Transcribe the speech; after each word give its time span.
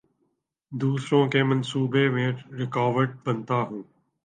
دوسروں 0.71 1.27
کے 1.27 1.43
منصوبوں 1.43 2.11
میں 2.11 2.27
رکاوٹ 2.59 3.09
بنتا 3.25 3.61
ہوں 3.61 3.81